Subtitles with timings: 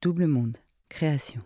[0.00, 0.58] Double Monde,
[0.88, 1.40] création.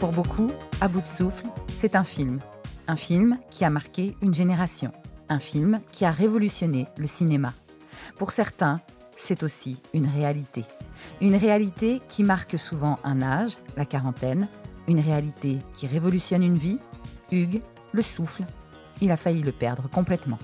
[0.00, 2.40] Pour beaucoup, À bout de souffle, c'est un film.
[2.88, 4.90] Un film qui a marqué une génération.
[5.28, 7.54] Un film qui a révolutionné le cinéma.
[8.18, 8.80] Pour certains,
[9.14, 10.64] c'est aussi une réalité.
[11.20, 14.48] Une réalité qui marque souvent un âge, la quarantaine.
[14.88, 16.80] Une réalité qui révolutionne une vie.
[17.30, 18.42] Hugues, le souffle,
[19.00, 20.40] il a failli le perdre complètement.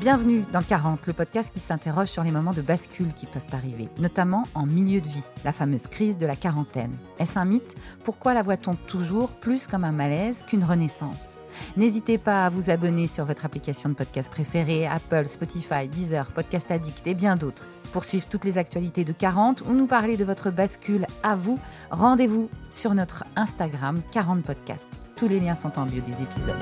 [0.00, 3.88] Bienvenue dans 40, le podcast qui s'interroge sur les moments de bascule qui peuvent arriver,
[3.98, 6.96] notamment en milieu de vie, la fameuse crise de la quarantaine.
[7.18, 7.74] Est-ce un mythe?
[8.04, 11.36] Pourquoi la voit-on toujours plus comme un malaise qu'une renaissance?
[11.76, 16.70] N'hésitez pas à vous abonner sur votre application de podcast préférée, Apple, Spotify, Deezer, Podcast
[16.70, 17.66] Addict et bien d'autres.
[17.90, 21.58] Pour suivre toutes les actualités de 40 ou nous parler de votre bascule à vous,
[21.90, 24.88] rendez-vous sur notre Instagram 40 Podcast.
[25.16, 26.54] Tous les liens sont en bio des épisodes.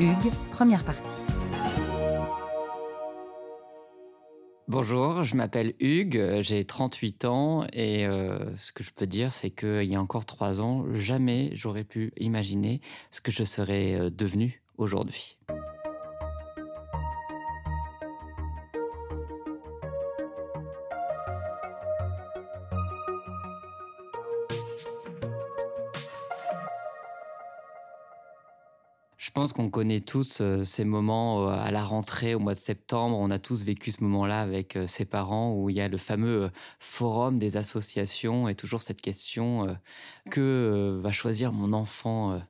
[0.00, 1.39] Hugues, première partie.
[4.70, 9.50] Bonjour, je m'appelle Hugues, j'ai 38 ans et euh, ce que je peux dire, c'est
[9.50, 14.10] qu'il y a encore trois ans, jamais j'aurais pu imaginer ce que je serais euh,
[14.10, 15.36] devenu aujourd'hui.
[29.20, 32.58] Je pense qu'on connaît tous euh, ces moments euh, à la rentrée au mois de
[32.58, 33.18] septembre.
[33.18, 35.98] On a tous vécu ce moment-là avec euh, ses parents où il y a le
[35.98, 39.76] fameux forum des associations et toujours cette question
[40.30, 42.40] que va choisir mon enfant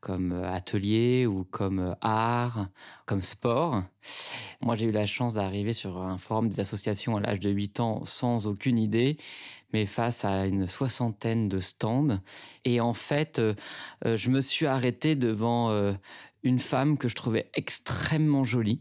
[0.00, 2.68] comme atelier ou comme art,
[3.06, 3.82] comme sport.
[4.60, 7.80] Moi, j'ai eu la chance d'arriver sur un forum des associations à l'âge de 8
[7.80, 9.16] ans sans aucune idée,
[9.72, 12.20] mais face à une soixantaine de stands.
[12.64, 13.40] Et en fait,
[14.04, 15.70] je me suis arrêté devant
[16.42, 18.80] une femme que je trouvais extrêmement jolie.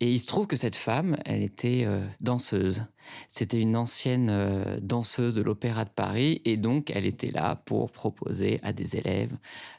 [0.00, 2.84] Et il se trouve que cette femme, elle était euh, danseuse.
[3.28, 7.90] C'était une ancienne euh, danseuse de l'Opéra de Paris et donc elle était là pour
[7.90, 9.32] proposer à des élèves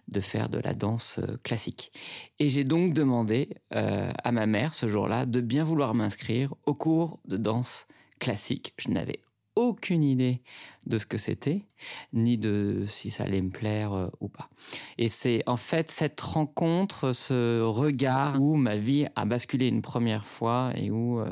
[0.07, 1.91] de faire de la danse euh, classique.
[2.39, 7.19] Et j'ai donc demandé à ma mère ce jour-là de bien vouloir m'inscrire au cours
[7.25, 7.87] de danse
[8.19, 8.73] classique.
[8.77, 9.19] Je n'avais
[9.55, 10.41] aucune idée
[10.85, 11.65] de ce que c'était,
[12.13, 14.49] ni de si ça allait me plaire euh, ou pas.
[14.97, 20.25] Et c'est en fait cette rencontre, ce regard où ma vie a basculé une première
[20.25, 21.29] fois et où, euh,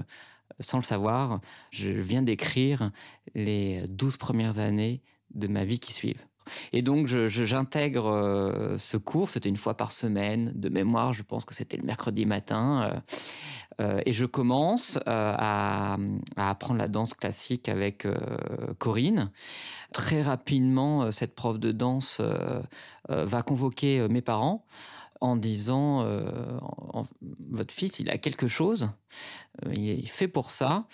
[0.59, 1.41] sans le savoir,
[1.71, 2.91] je viens d'écrire
[3.35, 5.01] les douze premières années
[5.33, 6.23] de ma vie qui suivent.
[6.71, 11.45] Et donc, j'intègre euh, ce cours, c'était une fois par semaine, de mémoire, je pense
[11.45, 12.83] que c'était le mercredi matin.
[12.83, 12.99] Euh,
[13.81, 15.97] euh, et je commence à,
[16.37, 18.07] apprendre la danse classique avec
[18.77, 19.31] Corinne.
[19.93, 22.21] Très rapidement, cette prof de danse
[23.09, 24.65] va convoquer mes parents
[25.21, 26.05] en disant
[27.49, 28.91] Votre fils, il a quelque chose,
[29.71, 30.85] il est fait pour ça.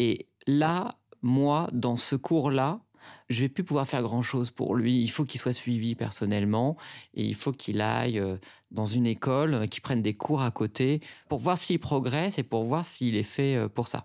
[0.00, 2.80] Et là, moi, dans ce cours-là,
[3.28, 5.00] je vais plus pouvoir faire grand chose pour lui.
[5.00, 6.76] Il faut qu'il soit suivi personnellement
[7.14, 8.36] et il faut qu'il aille euh,
[8.70, 12.42] dans une école, euh, qu'il prenne des cours à côté pour voir s'il progresse et
[12.42, 14.04] pour voir s'il est fait euh, pour ça.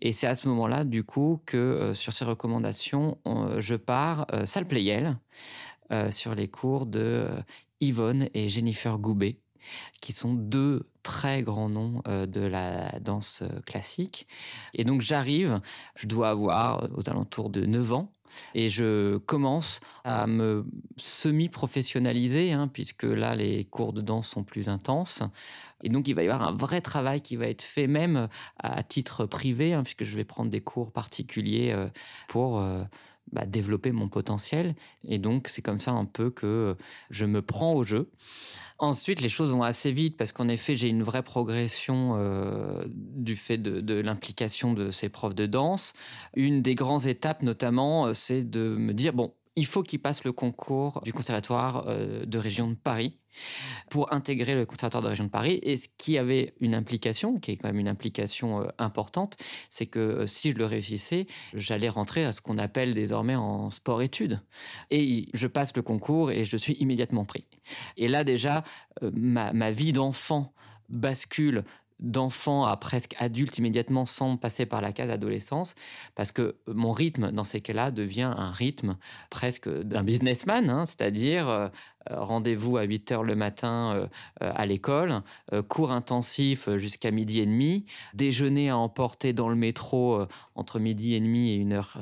[0.00, 3.18] Et c'est à ce moment-là, du coup, que sur ces recommandations,
[3.58, 5.16] je pars salle Playel
[6.10, 7.28] sur les cours de
[7.80, 9.38] Yvonne et Jennifer Goubet
[10.00, 14.26] qui sont deux très grands noms euh, de la danse euh, classique.
[14.74, 15.60] Et donc j'arrive,
[15.94, 18.12] je dois avoir euh, aux alentours de 9 ans,
[18.54, 20.66] et je commence à me
[20.96, 25.22] semi-professionnaliser, hein, puisque là, les cours de danse sont plus intenses.
[25.84, 28.28] Et donc, il va y avoir un vrai travail qui va être fait même
[28.58, 31.86] à titre privé, hein, puisque je vais prendre des cours particuliers
[32.26, 32.60] pour
[33.32, 34.74] bah, développer mon potentiel.
[35.04, 36.76] Et donc, c'est comme ça un peu que
[37.10, 38.10] je me prends au jeu.
[38.78, 43.34] Ensuite, les choses vont assez vite parce qu'en effet, j'ai une vraie progression euh, du
[43.34, 45.94] fait de, l'implication de ces profs de danse.
[46.34, 50.24] Une des grandes étapes, notamment, euh, c'est de me dire bon, il faut qu'il passe
[50.24, 53.18] le concours du conservatoire euh, de région de Paris
[53.90, 55.58] pour intégrer le conservatoire de région de Paris.
[55.62, 59.36] Et ce qui avait une implication, qui est quand même une implication euh, importante,
[59.70, 63.70] c'est que euh, si je le réussissais, j'allais rentrer à ce qu'on appelle désormais en
[63.70, 64.40] sport-études.
[64.90, 67.46] Et je passe le concours et je suis immédiatement pris.
[67.96, 68.62] Et là déjà,
[69.00, 70.52] ma, ma vie d'enfant
[70.88, 71.64] bascule
[71.98, 75.74] d'enfant à presque adulte immédiatement sans passer par la case adolescence,
[76.14, 78.96] parce que mon rythme dans ces cas-là devient un rythme
[79.30, 81.68] presque d'un businessman, hein, c'est-à-dire euh,
[82.10, 84.08] rendez-vous à 8 heures le matin
[84.40, 85.22] à l'école,
[85.68, 91.20] cours intensif jusqu'à midi et demi, déjeuner à emporter dans le métro entre midi et
[91.20, 91.98] demi et une heure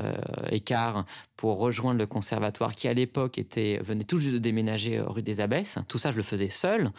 [0.51, 1.05] et quart
[1.37, 5.41] pour rejoindre le conservatoire qui à l'époque était venait tout juste de déménager rue des
[5.41, 5.79] Abbesses.
[5.89, 6.91] Tout ça, je le faisais seul.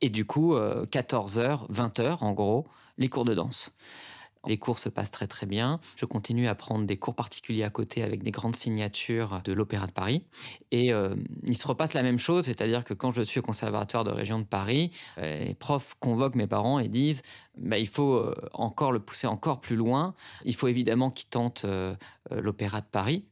[0.00, 2.66] Et du coup, 14h, 20h en gros,
[2.98, 3.72] les cours de danse.
[4.46, 5.80] Les cours se passent très très bien.
[5.96, 9.86] Je continue à prendre des cours particuliers à côté avec des grandes signatures de l'Opéra
[9.86, 10.22] de Paris.
[10.70, 11.14] Et euh,
[11.44, 14.38] il se repasse la même chose, c'est-à-dire que quand je suis au Conservatoire de région
[14.38, 17.22] de Paris, euh, les profs convoquent mes parents et disent
[17.58, 20.14] bah, il faut euh, encore le pousser encore plus loin.
[20.44, 21.66] Il faut évidemment qu'il tente
[22.30, 23.24] l'Opéra de Paris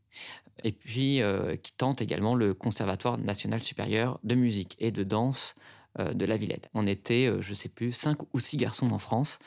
[0.64, 1.20] et puis
[1.62, 6.36] qui tente également le Conservatoire national supérieur de musique et de danse euh, de la
[6.36, 6.68] Villette.
[6.74, 9.38] On était, euh, je ne sais plus, cinq ou six garçons en France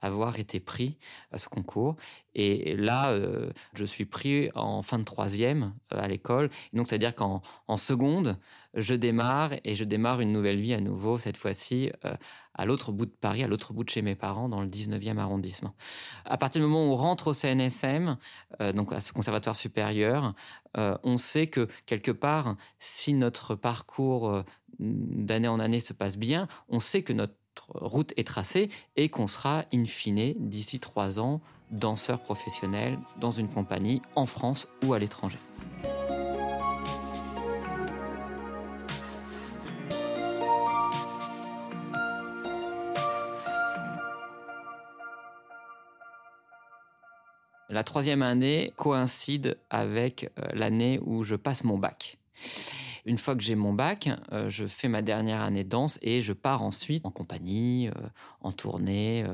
[0.00, 0.96] à avoir été pris
[1.32, 1.96] à ce concours.
[2.34, 6.50] Et là, euh, je suis pris en fin de troisième à l'école.
[6.72, 7.42] Donc, c'est-à-dire qu'en
[7.76, 8.38] seconde,
[8.74, 11.90] je démarre et je démarre une nouvelle vie à nouveau, cette fois-ci
[12.54, 15.18] à l'autre bout de Paris, à l'autre bout de chez mes parents, dans le 19e
[15.18, 15.74] arrondissement.
[16.24, 18.16] À partir du moment où on rentre au CNSM,
[18.74, 20.34] donc à ce conservatoire supérieur,
[20.74, 24.44] on sait que quelque part, si notre parcours
[24.78, 27.34] d'année en année se passe bien, on sait que notre
[27.68, 31.40] route est tracée et qu'on sera in fine d'ici trois ans
[31.70, 35.38] danseur professionnel dans une compagnie en France ou à l'étranger.
[47.70, 52.18] La troisième année coïncide avec euh, l'année où je passe mon bac.
[53.06, 56.20] Une fois que j'ai mon bac, euh, je fais ma dernière année de danse et
[56.20, 57.92] je pars ensuite en compagnie, euh,
[58.40, 59.24] en tournée.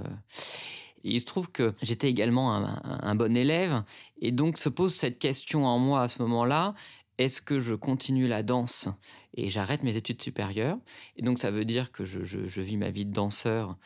[1.02, 3.82] Il se trouve que j'étais également un, bon élève
[4.20, 6.74] et donc se pose cette question en moi à ce moment-là
[7.18, 8.88] est-ce que je continue la danse
[9.32, 10.76] et j'arrête mes études supérieures?
[11.16, 13.78] Et donc ça veut dire que je, je vis ma vie de danseur,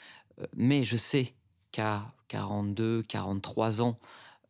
[0.57, 1.35] mais je sais
[1.71, 3.95] qu'à 42, 43 ans,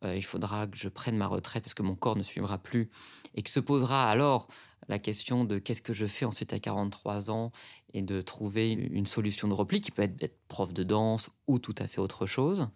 [0.02, 2.90] il faudra que je prenne ma retraite parce que mon corps ne suivra plus
[3.34, 4.48] et que se posera alors
[4.90, 7.52] la question de qu'est-ce que je fais ensuite à 43 ans
[7.94, 11.60] et de trouver une solution de repli qui peut être d'être prof de danse ou
[11.60, 12.68] tout à fait autre chose.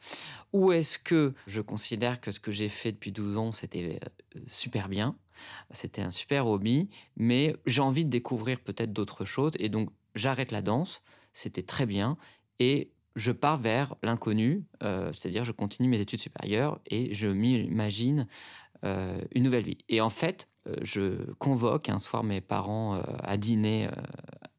[0.52, 3.98] Ou est-ce que je considère que ce que j'ai fait depuis 12 ans, c'était
[4.36, 5.16] euh, super bien,
[5.72, 10.52] c'était un super hobby, mais j'ai envie de découvrir peut-être d'autres choses et donc j'arrête
[10.52, 12.16] la danse, c'était très bien
[12.60, 18.26] et je pars vers l'inconnu, euh, c'est-à-dire je continue mes études supérieures et je m'imagine
[18.84, 19.78] euh, une nouvelle vie.
[19.88, 23.88] Et en fait, euh, je convoque un soir mes parents à dîner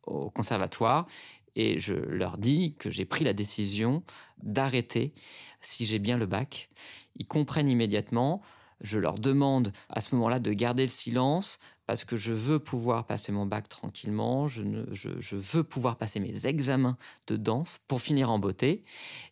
[0.04, 1.08] au conservatoire
[1.56, 4.04] et je leur dis que j'ai pris la décision
[4.42, 5.14] d'arrêter
[5.62, 6.70] si j'ai bien le bac.
[7.18, 8.42] Ils comprennent immédiatement.
[8.82, 13.06] Je leur demande à ce moment-là de garder le silence parce que je veux pouvoir
[13.06, 14.62] passer mon bac tranquillement, je,
[15.36, 16.98] veux pouvoir passer mes examens
[17.28, 18.84] de danse pour finir en beauté.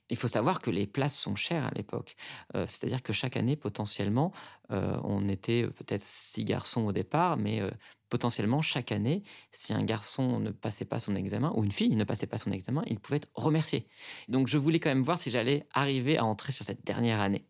[0.09, 2.15] Il faut savoir que les places sont chères à l'époque.
[2.55, 4.31] Euh, c'est-à-dire que chaque année, potentiellement,
[4.71, 7.71] euh, on était peut-être six garçons au départ, mais euh,
[8.09, 12.03] potentiellement, chaque année, si un garçon ne passait pas son examen, ou une fille ne
[12.03, 13.87] passait pas son examen, il pouvait être remercié.
[14.27, 17.47] Donc je voulais quand même voir si j'allais arriver à entrer sur cette dernière année.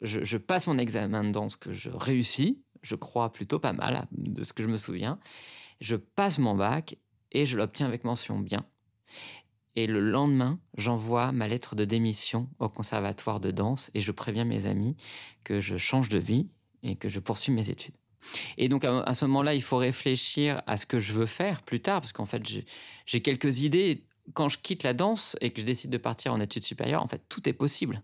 [0.00, 4.06] Je, je passe mon examen de danse que je réussis, je crois plutôt pas mal,
[4.12, 5.18] de ce que je me souviens.
[5.80, 6.96] Je passe mon bac
[7.32, 8.64] et je l'obtiens avec mention bien.
[9.74, 14.44] Et le lendemain, j'envoie ma lettre de démission au conservatoire de danse et je préviens
[14.44, 14.96] mes amis
[15.42, 16.46] que je change de vie
[16.82, 17.94] et que je poursuis mes études.
[18.56, 21.80] Et donc à, ce moment-là, il faut réfléchir à ce que je veux faire plus
[21.80, 22.42] tard, parce qu'en fait,
[23.06, 24.04] j'ai quelques idées.
[24.32, 27.08] Quand je quitte la danse et que je décide de partir en études supérieures, en
[27.08, 28.02] fait, tout est possible.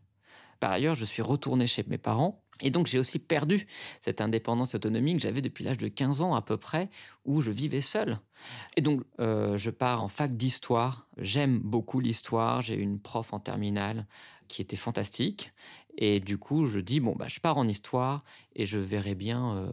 [0.59, 3.67] Par ailleurs, je suis retourné chez mes parents et donc j'ai aussi perdu
[4.01, 6.89] cette indépendance autonomie que j'avais depuis l'âge de 15 ans à peu près,
[7.25, 8.19] où je vivais seul.
[8.77, 11.07] Et donc euh, je pars en fac d'histoire.
[11.19, 12.63] J'aime beaucoup l'histoire.
[12.63, 14.07] J'ai une prof en terminale
[14.49, 15.53] qui était fantastique.
[15.97, 18.25] Et du coup, je dis, bon, bah, je pars en histoire
[18.55, 19.73] et je verrai bien euh,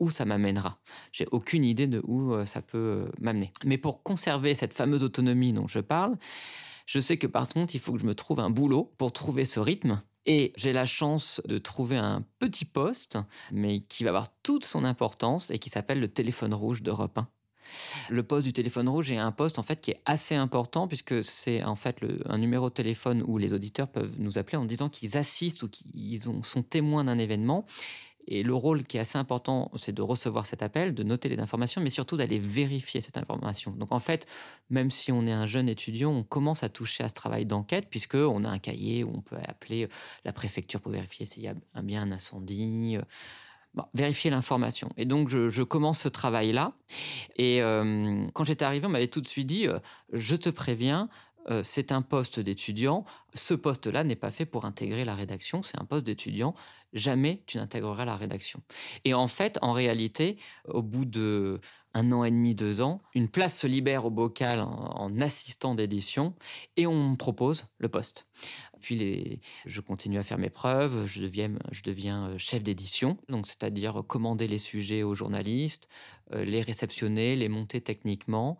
[0.00, 0.78] où ça m'amènera.
[1.12, 3.52] J'ai aucune idée de où euh, ça peut m'amener.
[3.64, 6.16] Mais pour conserver cette fameuse autonomie dont je parle,
[6.86, 9.44] je sais que par contre, il faut que je me trouve un boulot pour trouver
[9.44, 13.18] ce rythme et j'ai la chance de trouver un petit poste,
[13.52, 17.28] mais qui va avoir toute son importance et qui s'appelle le téléphone rouge d'Europe 1.
[18.10, 21.24] Le poste du téléphone rouge est un poste en fait qui est assez important puisque
[21.24, 24.88] c'est en fait un numéro de téléphone où les auditeurs peuvent nous appeler en disant
[24.88, 27.66] qu'ils assistent ou qu'ils sont témoins d'un événement
[28.26, 31.38] et le rôle qui est assez important, c'est de recevoir cet appel, de noter les
[31.38, 33.72] informations, mais surtout d'aller vérifier cette information.
[33.72, 34.26] Donc en fait,
[34.70, 37.86] même si on est un jeune étudiant, on commence à toucher à ce travail d'enquête,
[37.88, 39.88] puisqu'on a un cahier où on peut appeler
[40.24, 42.98] la préfecture pour vérifier s'il y a bien un incendie,
[43.94, 44.90] vérifier l'information.
[44.96, 46.72] Et donc, je, commence ce travail-là.
[47.36, 47.60] Et
[48.32, 49.66] quand j'étais arrivé, on m'avait tout de suite dit,
[50.12, 51.08] je te préviens,
[51.48, 53.04] euh, c'est un poste d'étudiant.
[53.34, 56.54] Ce poste-là n'est pas fait pour intégrer la rédaction, c'est un poste d'étudiant.
[56.96, 58.60] Jamais tu n'intégreras la rédaction.
[59.04, 60.36] Et en fait, en réalité,
[60.66, 61.60] au bout de
[61.96, 66.34] un an et demi, deux ans, une place se libère au bocal en, assistant d'édition
[66.76, 68.26] et on me propose le poste.
[68.82, 74.46] Puis je continue à faire mes preuves, je deviens, euh, chef d'édition, donc c'est-à-dire commander
[74.46, 75.88] les sujets aux journalistes,
[76.34, 78.58] euh, les réceptionner, les monter techniquement,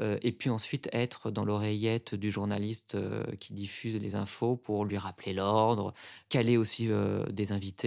[0.00, 2.96] euh, et puis ensuite être dans l'oreillette du journaliste
[3.38, 5.92] qui diffuse les infos pour lui rappeler l'ordre,
[6.30, 6.88] caler aussi
[7.30, 7.77] des invités.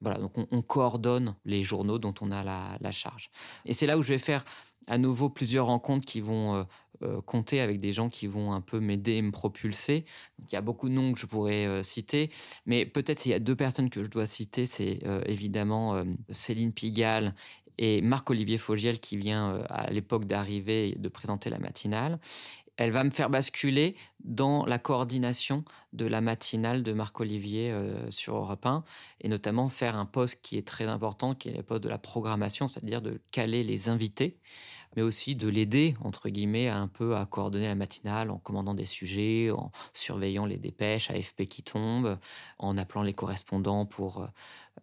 [0.00, 3.30] Voilà, donc on, coordonne les journaux dont on a la, charge.
[3.64, 4.44] Et c'est là où je vais faire
[4.86, 6.66] à nouveau plusieurs rencontres qui vont
[7.24, 10.04] compter avec des gens qui vont un peu m'aider et me propulser.
[10.38, 12.30] il y a beaucoup de noms que je pourrais citer,
[12.66, 17.34] mais peut-être s'il y a deux personnes que je dois citer, c'est évidemment Céline Pigalle
[17.78, 22.18] et Marc-Olivier Fogiel qui vient euh, à l'époque d'arriver de présenter la matinale.
[22.76, 28.36] Elle va me faire basculer dans la coordination de la matinale de Marc-Olivier euh, sur
[28.36, 28.84] Europe 1
[29.20, 31.98] et notamment faire un poste qui est très important, qui est le poste de la
[31.98, 34.38] programmation, c'est-à-dire de caler les invités,
[34.94, 38.74] mais aussi de l'aider, entre guillemets, à un peu à coordonner la matinale en commandant
[38.74, 42.18] des sujets, en surveillant les dépêches AFP qui tombent,
[42.58, 44.26] en appelant les correspondants pour euh,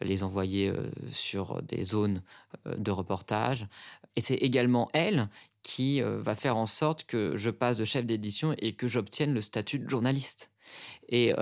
[0.02, 2.24] les envoyer euh, sur des zones
[2.66, 3.68] de reportage.
[4.16, 5.28] Et c'est également elle
[5.64, 9.34] qui euh, va faire en sorte que je passe de chef d'édition et que j'obtienne
[9.34, 10.52] le statut de journaliste.
[11.10, 11.34] Et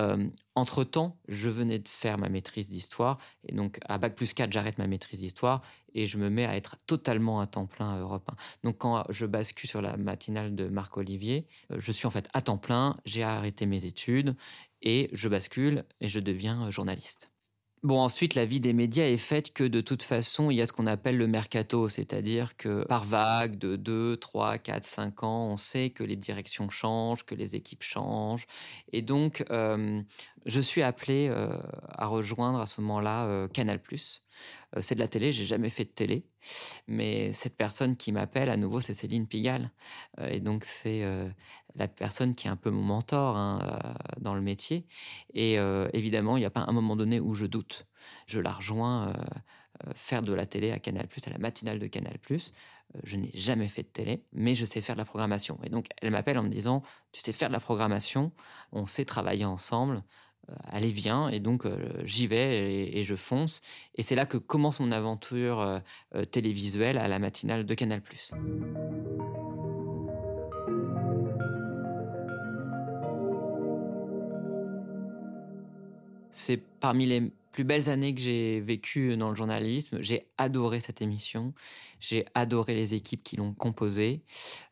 [0.55, 3.19] entre-temps, je venais de faire ma maîtrise d'histoire.
[3.47, 5.61] Et donc, à Bac plus 4, j'arrête ma maîtrise d'histoire
[5.93, 8.35] et je me mets à être totalement à temps plein à Europe 1.
[8.63, 12.41] Donc, quand je bascule sur la matinale de Marc Olivier, je suis en fait à
[12.41, 14.35] temps plein, j'ai arrêté mes études
[14.81, 17.30] et je bascule et je deviens journaliste.
[17.83, 20.67] Bon, ensuite, la vie des médias est faite que de toute façon, il y a
[20.67, 25.47] ce qu'on appelle le mercato, c'est-à-dire que par vague de 2, 3, 4, 5 ans,
[25.47, 28.45] on sait que les directions changent, que les équipes changent.
[28.93, 29.99] Et donc, euh,
[30.45, 31.57] je suis appelé euh,
[31.89, 33.81] à rejoindre à ce moment-là euh, Canal.
[34.79, 36.23] c'est de la télé, j'ai jamais fait de télé.
[36.87, 39.71] Mais cette personne qui m'appelle, à nouveau, c'est Céline Pigalle.
[40.27, 41.03] et donc, c'est
[41.75, 43.59] la personne qui est un peu mon mentor hein,
[44.19, 44.85] dans le métier.
[45.33, 45.55] Et
[45.93, 47.87] évidemment, il n'y a pas un moment donné où je doute.
[48.27, 49.13] Je la rejoins
[49.95, 52.17] faire de la télé à Canal, à la matinale de Canal.
[53.03, 55.57] Je n'ai jamais fait de télé, mais je sais faire de la programmation.
[55.63, 58.31] Et donc, elle m'appelle en me disant Tu sais faire de la programmation,
[58.73, 60.03] on sait travailler ensemble,
[60.49, 63.61] euh, allez viens et donc euh, j'y vais et, je fonce
[63.95, 68.01] et c'est là que commence mon aventure euh, télévisuelle à la matinale de Canal+.
[76.31, 79.97] C'est parmi les plus belles années que j'ai vécues dans le journalisme.
[80.01, 81.53] J'ai adoré cette émission.
[81.99, 84.23] J'ai adoré les équipes qui l'ont composée.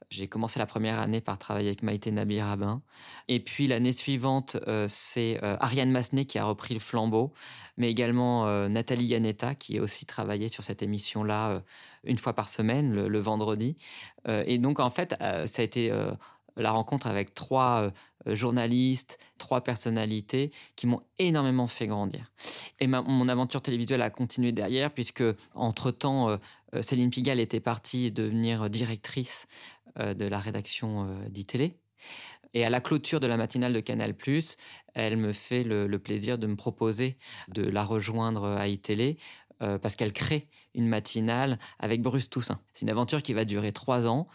[0.09, 2.81] J'ai commencé la première année par travailler avec Maïté Nabi Rabin.
[3.27, 7.31] Et puis l'année suivante, euh, c'est euh, Ariane Massenet qui a repris le flambeau,
[7.77, 11.61] mais également euh, Nathalie Yanetta qui a aussi travaillé sur cette émission-là
[12.05, 13.75] une fois par semaine, le vendredi.
[14.25, 15.91] et donc en fait, ça a été
[16.61, 17.91] la rencontre avec trois
[18.27, 22.31] euh, journalistes, trois personnalités qui m'ont énormément fait grandir.
[22.79, 25.23] Et mon aventure télévisuelle a continué derrière, puisque
[25.55, 26.37] entre-temps, euh,
[26.75, 29.47] euh, Céline Pigalle était partie devenir directrice
[29.97, 31.75] de la rédaction d'ITélé.
[32.53, 34.15] Et à la clôture de la matinale de Canal+,
[34.93, 37.17] elle me fait le, plaisir de me proposer
[37.49, 39.17] de la rejoindre à iTélé
[39.59, 42.61] parce qu'elle crée une matinale avec Bruce Toussaint.
[42.73, 44.27] C'est une aventure qui va durer trois ans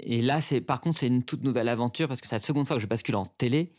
[0.00, 2.66] et là, c'est par contre, c'est une toute nouvelle aventure parce que c'est la seconde
[2.66, 3.72] fois que je bascule en télé.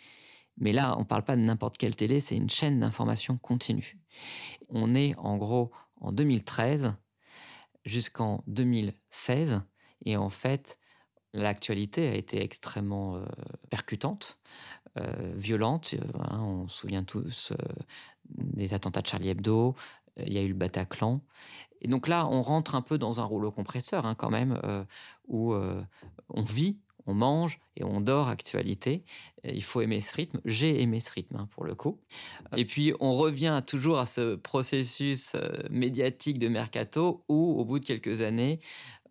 [0.57, 3.99] Mais là, on ne parle pas de n'importe quelle télé, c'est une chaîne d'information continue.
[4.69, 6.95] On est en gros en 2013
[7.85, 9.61] jusqu'en 2016.
[10.05, 10.79] Et en fait,
[11.33, 13.25] l'actualité a été extrêmement euh,
[13.69, 14.39] percutante,
[14.97, 15.93] euh, violente.
[15.93, 17.53] Euh, hein, on se souvient tous
[18.29, 19.75] des attentats de Charlie Hebdo,
[20.25, 21.21] il y a eu le Bataclan.
[21.81, 24.83] Et donc là, on rentre un peu dans un rouleau compresseur hein, quand même, euh,
[25.27, 25.81] où euh,
[26.29, 29.03] on vit, on mange et on dort actualité.
[29.43, 30.41] il faut aimer ce rythme.
[30.45, 31.99] J'ai aimé ce rythme hein, pour le coup.
[32.55, 37.79] Et puis on revient toujours à ce processus euh, médiatique de mercato où, au bout
[37.79, 38.59] de quelques années,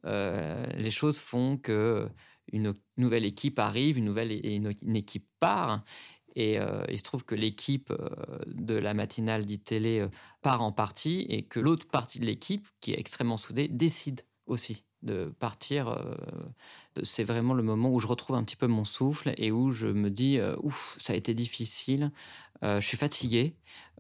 [0.05, 2.09] les choses font que
[2.53, 5.83] une nouvelle équipe arrive, une nouvelle équipe part.
[6.37, 10.09] Et euh, il se trouve que l'équipe euh, de la matinale dit télé euh,
[10.43, 14.85] part en partie et que l'autre partie de l'équipe, qui est extrêmement soudée, décide aussi
[15.03, 16.05] de partir.
[17.03, 19.87] c'est vraiment le moment où je retrouve un petit peu mon souffle et où je
[19.87, 22.11] me dis ouf, ça a été difficile,
[22.63, 23.55] je suis fatigué,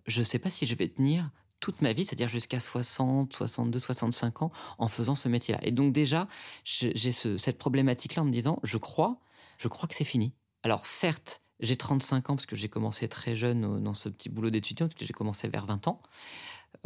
[0.06, 3.78] je ne sais pas si je vais tenir toute ma vie, c'est-à-dire jusqu'à 60, 62,
[3.78, 5.60] 65 ans, en faisant ce métier-là.
[5.62, 6.28] Et donc déjà,
[6.64, 9.20] j'ai cette problématique-là en me disant, je crois,
[9.58, 10.32] je crois que c'est fini.
[10.62, 14.50] Alors certes, j'ai 35 ans parce que j'ai commencé très jeune dans ce petit boulot
[14.50, 16.00] d'étudiant, parce que j'ai commencé vers 20 ans.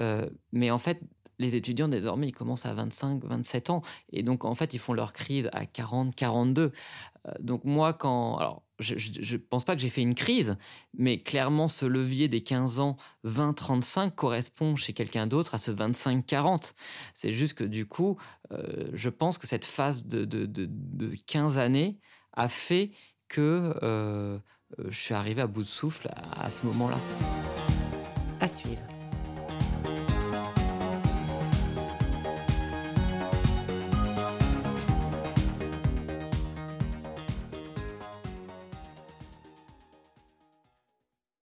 [0.01, 1.01] Euh, mais en fait,
[1.41, 3.83] les étudiants, désormais, ils commencent à 25, 27 ans.
[4.13, 6.71] Et donc, en fait, ils font leur crise à 40, 42.
[7.27, 8.37] Euh, donc, moi, quand.
[8.37, 10.57] Alors, je ne pense pas que j'ai fait une crise,
[10.97, 15.71] mais clairement, ce levier des 15 ans, 20, 35 correspond chez quelqu'un d'autre à ce
[15.71, 16.75] 25, 40.
[17.13, 18.17] C'est juste que, du coup,
[18.53, 21.99] euh, je pense que cette phase de, de, 15 années
[22.33, 22.93] a fait
[23.29, 24.39] que euh,
[24.89, 26.99] je suis arrivé à bout de souffle à, à ce moment-là.
[28.41, 28.83] À suivre.